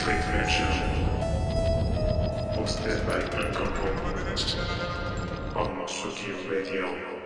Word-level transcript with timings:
Electric 0.00 0.34
Mansion. 0.34 0.66
Hosted 2.54 3.06
by 3.06 3.20
Uncle 3.36 3.66
Bob 3.66 3.96
on 5.56 5.76
Mosuki 5.76 6.50
Radio. 6.50 7.19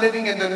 Living 0.00 0.26
in 0.26 0.38
the 0.38 0.48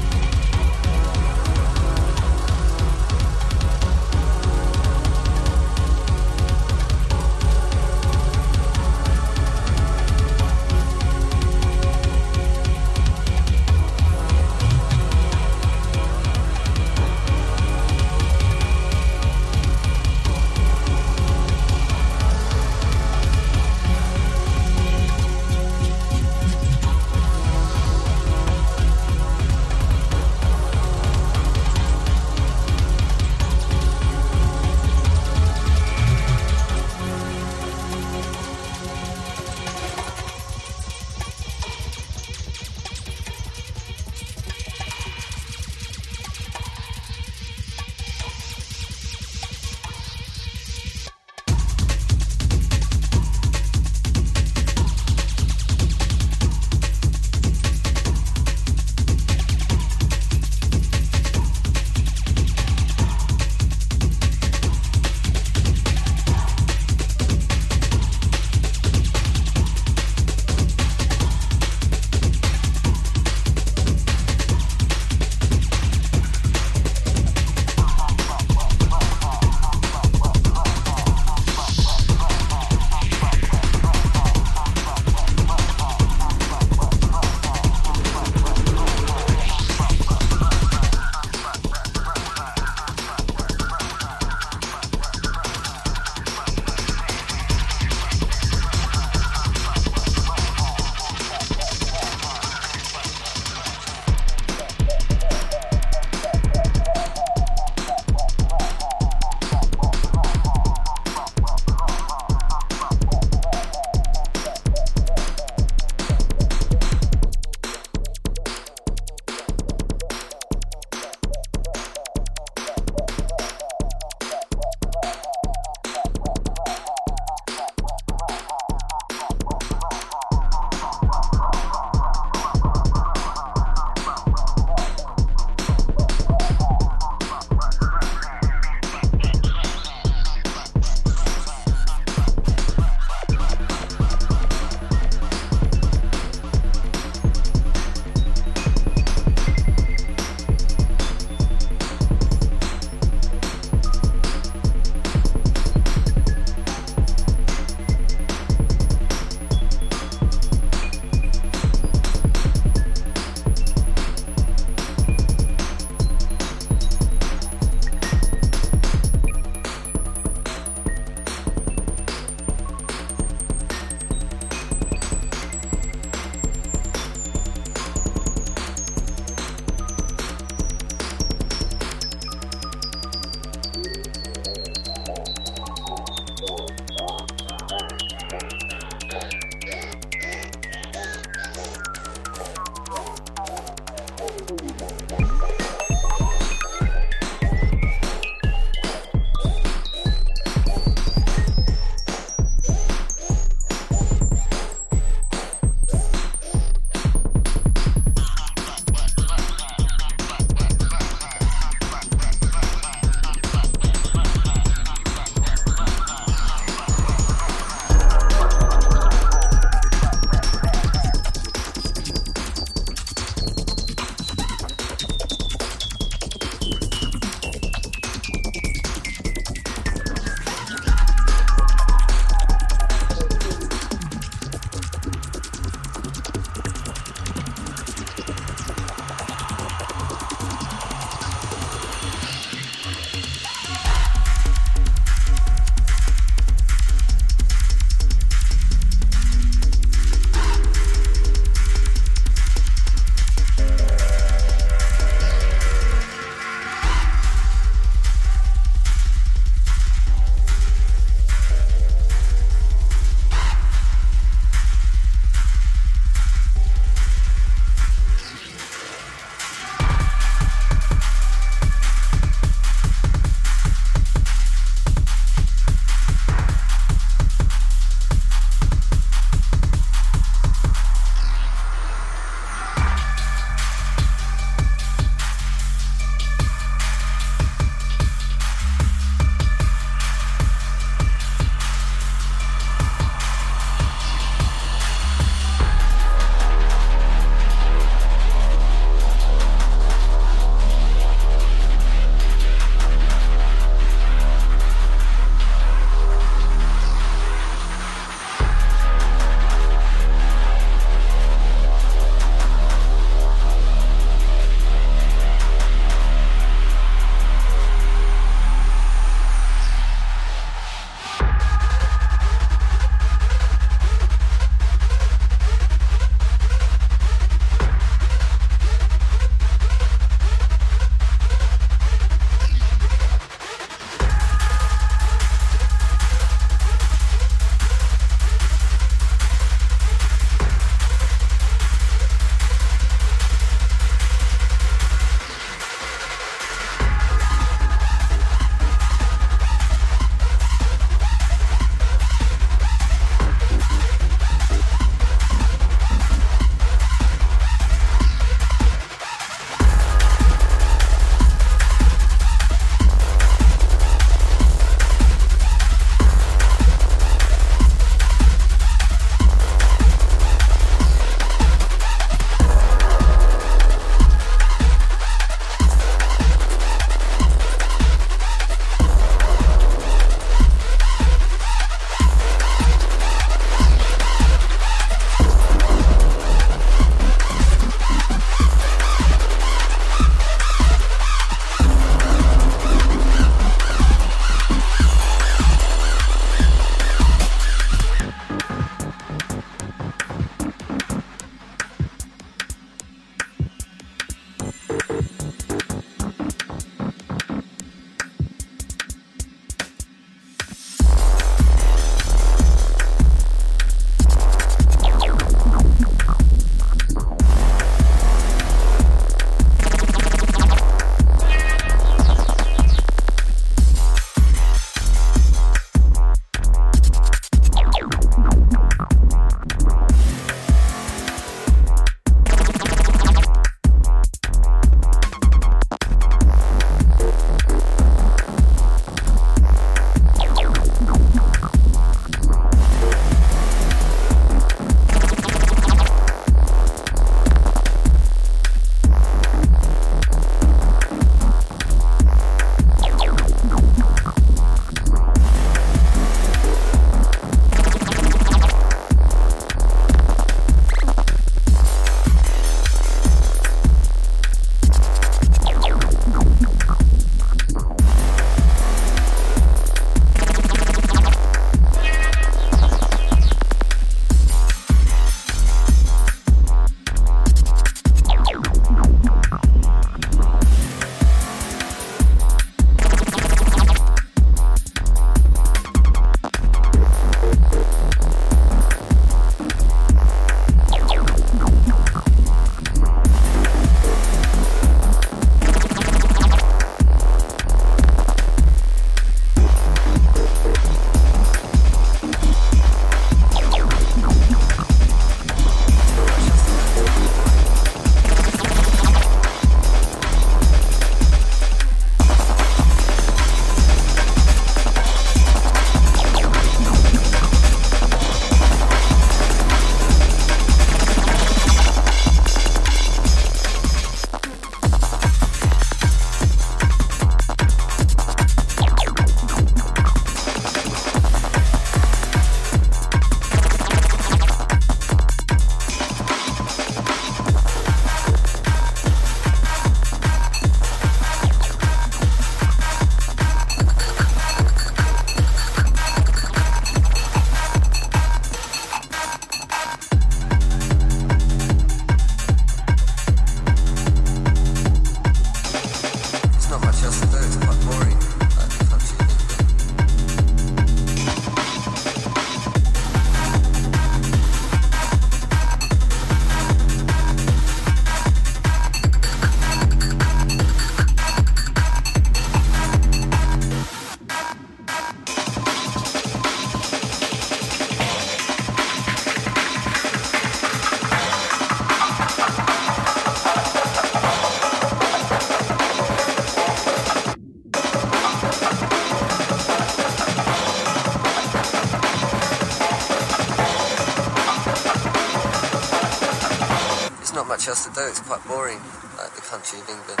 achieving 599.52 599.76
the. 599.86 600.00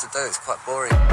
to 0.00 0.08
do. 0.12 0.24
It's 0.24 0.38
quite 0.38 0.58
boring. 0.64 1.03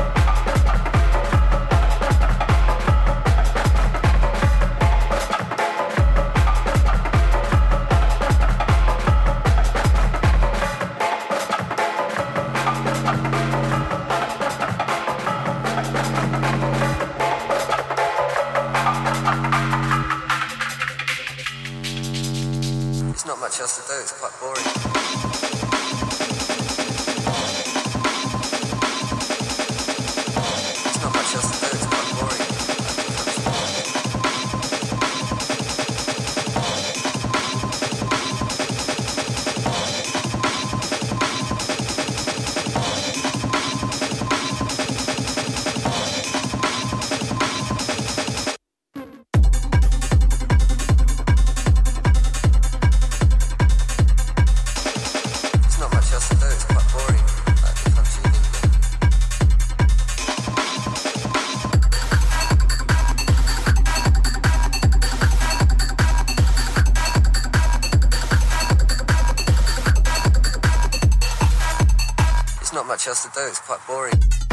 Manchester 73.02 73.32
do. 73.34 73.48
It's 73.48 73.60
quite 73.62 73.80
boring. 73.88 74.51